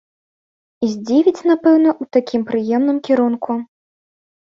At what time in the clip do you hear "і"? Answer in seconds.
0.87-0.89